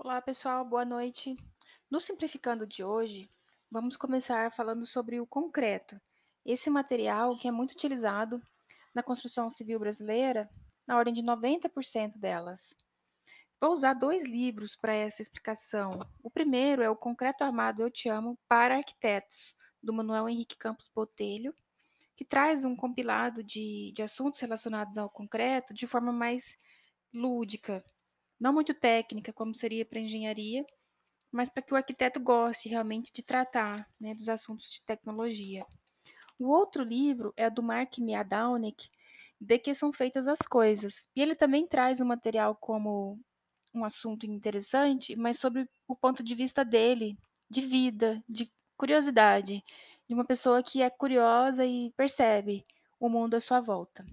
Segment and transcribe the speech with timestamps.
[0.00, 1.34] Olá, pessoal, boa noite.
[1.90, 3.28] No Simplificando de hoje,
[3.68, 6.00] vamos começar falando sobre o concreto.
[6.46, 8.40] Esse material que é muito utilizado
[8.94, 10.48] na construção civil brasileira,
[10.86, 12.76] na ordem de 90% delas.
[13.60, 16.08] Vou usar dois livros para essa explicação.
[16.22, 20.88] O primeiro é o Concreto Armado Eu Te Amo para Arquitetos, do Manuel Henrique Campos
[20.94, 21.52] Botelho,
[22.14, 26.56] que traz um compilado de, de assuntos relacionados ao concreto de forma mais
[27.12, 27.84] lúdica,
[28.40, 30.64] não muito técnica, como seria para engenharia,
[31.30, 35.66] mas para que o arquiteto goste realmente de tratar né, dos assuntos de tecnologia.
[36.38, 38.88] O outro livro é do Mark Miadownik,
[39.40, 41.08] De Que São Feitas as Coisas.
[41.14, 43.20] E ele também traz o material como
[43.74, 47.18] um assunto interessante, mas sobre o ponto de vista dele,
[47.50, 49.62] de vida, de curiosidade,
[50.08, 52.64] de uma pessoa que é curiosa e percebe
[52.98, 54.06] o mundo à sua volta.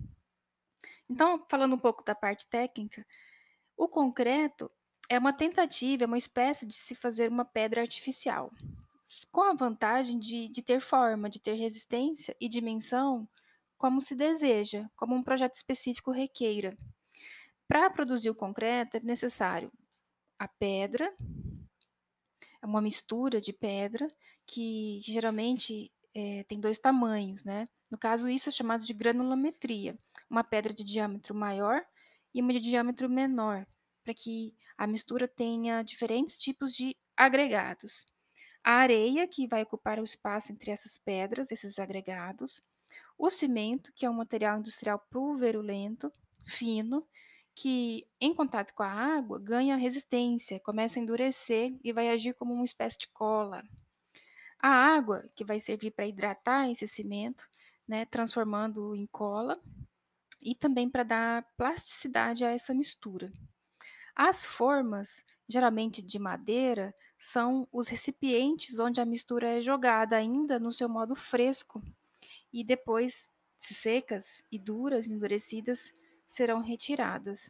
[1.10, 3.06] Então, falando um pouco da parte técnica,
[3.78, 4.72] o concreto
[5.10, 8.52] é uma tentativa, é uma espécie de se fazer uma pedra artificial,
[9.32, 13.28] com a vantagem de, de ter forma, de ter resistência e dimensão
[13.78, 16.76] como se deseja, como um projeto específico requeira.
[17.68, 19.72] Para produzir o concreto é necessário
[20.40, 21.14] a pedra,
[22.62, 24.08] é uma mistura de pedra
[24.46, 27.66] que, geralmente é, tem dois tamanhos, né?
[27.92, 29.96] No caso, isso é chamado de granulometria,
[30.30, 31.86] uma pedra de diâmetro maior
[32.36, 33.66] e uma de diâmetro menor,
[34.04, 38.06] para que a mistura tenha diferentes tipos de agregados.
[38.62, 42.62] A areia, que vai ocupar o espaço entre essas pedras, esses agregados.
[43.18, 46.12] O cimento, que é um material industrial pulverulento,
[46.46, 47.08] fino,
[47.56, 52.54] que em contato com a água ganha resistência, começa a endurecer e vai agir como
[52.54, 53.64] uma espécie de cola.
[54.60, 57.48] A água, que vai servir para hidratar esse cimento,
[57.88, 59.58] né, transformando-o em cola,
[60.46, 63.34] e também para dar plasticidade a essa mistura.
[64.16, 70.74] As formas, geralmente de madeira, são os recipientes onde a mistura é jogada ainda no
[70.74, 71.82] seu modo fresco
[72.54, 75.92] e depois, se secas e duras, endurecidas,
[76.28, 77.50] serão retiradas.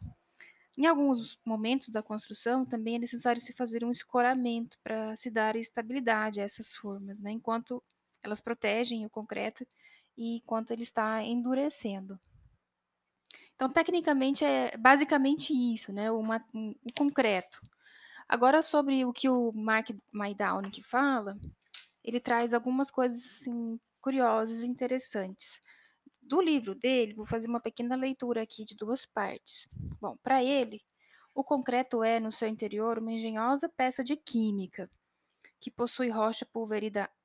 [0.78, 5.56] Em alguns momentos da construção, também é necessário se fazer um escoramento para se dar
[5.56, 7.84] estabilidade a essas formas, né, enquanto
[8.24, 9.66] elas protegem o concreto
[10.18, 12.20] e enquanto ele está endurecendo.
[13.56, 17.62] Então, tecnicamente, é basicamente isso, né, uma, um, um concreto.
[18.28, 21.38] Agora, sobre o que o Mark Maidown fala,
[22.04, 25.60] ele traz algumas coisas assim, curiosas e interessantes.
[26.22, 29.68] Do livro dele, vou fazer uma pequena leitura aqui de duas partes.
[30.02, 30.82] Bom, para ele,
[31.34, 34.90] o concreto é, no seu interior, uma engenhosa peça de química,
[35.60, 36.48] que possui rocha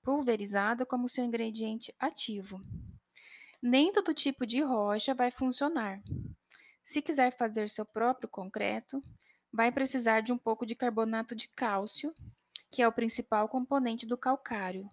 [0.02, 2.60] pulverizada como seu ingrediente ativo.
[3.62, 6.03] Nem todo tipo de rocha vai funcionar.
[6.82, 9.03] Se quiser fazer seu próprio concreto,
[9.53, 12.15] vai precisar de um pouco de carbonato de cálcio,
[12.72, 14.91] que é o principal componente do calcário,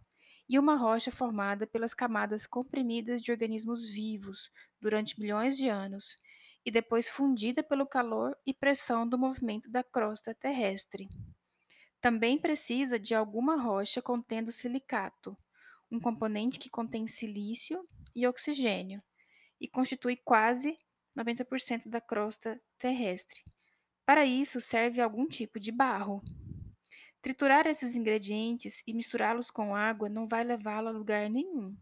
[0.50, 4.52] e uma rocha formada pelas camadas comprimidas de organismos vivos
[4.82, 6.18] durante milhões de anos,
[6.66, 11.08] e depois fundida pelo calor e pressão do movimento da crosta terrestre.
[12.02, 15.38] Também precisa de alguma rocha contendo silicato,
[15.92, 19.02] um componente que contém silício e oxigênio,
[19.60, 20.78] e constitui quase
[21.18, 23.44] 90% da crosta terrestre.
[24.06, 26.22] Para isso, serve algum tipo de barro.
[27.22, 31.76] Triturar esses ingredientes e misturá-los com água não vai levá-lo a lugar nenhum,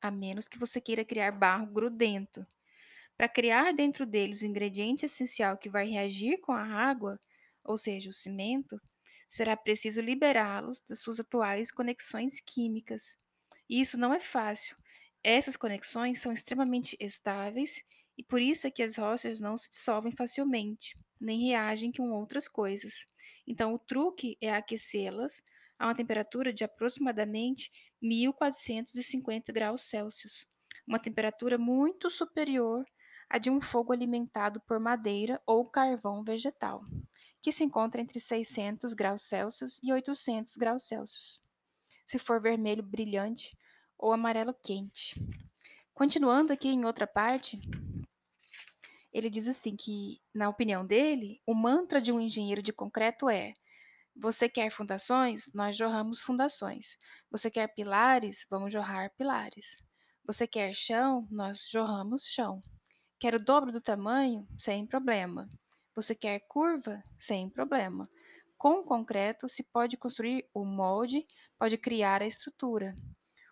[0.00, 2.46] a menos que você queira criar barro grudento.
[3.16, 7.20] Para criar dentro deles o ingrediente essencial que vai reagir com a água,
[7.64, 8.80] ou seja, o cimento,
[9.28, 13.14] será preciso liberá-los das suas atuais conexões químicas.
[13.68, 14.74] E isso não é fácil.
[15.22, 17.84] Essas conexões são extremamente estáveis
[18.16, 22.48] e por isso é que as rochas não se dissolvem facilmente, nem reagem com outras
[22.48, 23.06] coisas.
[23.46, 25.42] Então, o truque é aquecê-las
[25.78, 30.46] a uma temperatura de aproximadamente 1450 graus Celsius,
[30.86, 32.84] uma temperatura muito superior
[33.28, 36.84] à de um fogo alimentado por madeira ou carvão vegetal,
[37.42, 41.40] que se encontra entre 600 graus Celsius e 800 graus Celsius,
[42.06, 43.56] se for vermelho brilhante
[43.98, 45.14] ou amarelo quente.
[45.92, 47.60] Continuando aqui em outra parte,
[49.12, 53.54] ele diz assim que, na opinião dele, o mantra de um engenheiro de concreto é:
[54.14, 55.48] você quer fundações?
[55.54, 56.96] Nós jorramos fundações.
[57.30, 58.46] Você quer pilares?
[58.50, 59.76] Vamos jorrar pilares.
[60.24, 61.26] Você quer chão?
[61.30, 62.60] Nós jorramos chão.
[63.18, 64.46] Quer o dobro do tamanho?
[64.56, 65.50] Sem problema.
[65.92, 67.02] Você quer curva?
[67.18, 68.08] Sem problema.
[68.56, 71.26] Com concreto se pode construir o molde,
[71.58, 72.96] pode criar a estrutura.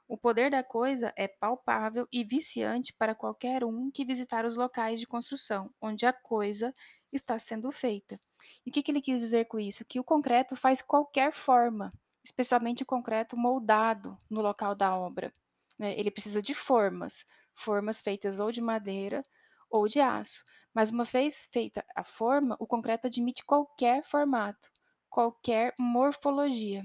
[0.07, 5.01] O poder da coisa é palpável e viciante para qualquer um que visitar os locais
[5.01, 6.73] de construção, onde a coisa
[7.13, 8.21] está sendo feita.
[8.65, 9.85] E o que, que ele quis dizer com isso?
[9.85, 11.93] Que o concreto faz qualquer forma,
[12.23, 15.35] especialmente o concreto moldado no local da obra.
[15.77, 15.99] Né?
[15.99, 19.25] Ele precisa de formas, formas feitas ou de madeira
[19.71, 20.45] ou de aço.
[20.75, 24.69] Mas uma vez feita a forma, o concreto admite qualquer formato,
[25.09, 26.85] qualquer morfologia.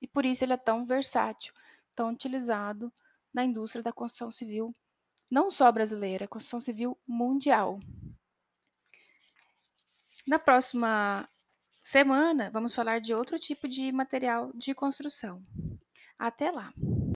[0.00, 1.52] E por isso ele é tão versátil,
[1.94, 2.92] tão utilizado
[3.32, 4.74] na indústria da construção civil,
[5.30, 7.78] não só brasileira, construção civil mundial.
[10.26, 11.28] Na próxima
[11.82, 15.44] semana, vamos falar de outro tipo de material de construção.
[16.18, 16.72] Até lá!